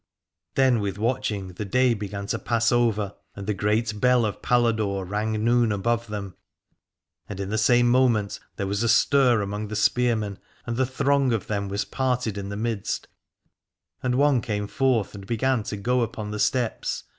Then 0.55 0.79
with 0.79 0.97
watching 0.97 1.49
the 1.49 1.63
day 1.63 1.93
began 1.93 2.25
to 2.25 2.39
pass 2.39 2.69
348 2.69 2.73
Aladore 2.73 2.89
over, 2.89 3.15
and 3.35 3.45
the 3.45 3.53
great 3.53 4.01
bell 4.01 4.25
of 4.25 4.41
Paladore 4.41 5.05
rang 5.05 5.33
noon 5.45 5.71
above 5.71 6.07
them. 6.07 6.35
And 7.29 7.39
in 7.39 7.49
the 7.51 7.59
same 7.59 7.87
moment 7.87 8.39
there 8.55 8.65
was 8.65 8.81
a 8.81 8.89
stir 8.89 9.43
among 9.43 9.67
the 9.67 9.75
spearmen 9.75 10.39
and 10.65 10.75
the 10.75 10.87
throng 10.87 11.31
of 11.33 11.45
them 11.45 11.69
was 11.69 11.85
parted 11.85 12.35
in 12.35 12.49
the 12.49 12.57
midst 12.57 13.09
and 14.01 14.15
one 14.15 14.41
came 14.41 14.65
forth 14.65 15.13
and 15.13 15.27
began 15.27 15.61
to 15.65 15.77
go 15.77 16.01
upon 16.01 16.31
the 16.31 16.39
steps. 16.39 17.03